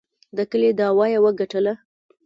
د 0.37 0.37
کلي 0.51 0.69
دعوه 0.79 1.05
یې 1.13 1.19
وګټله. 1.25 1.73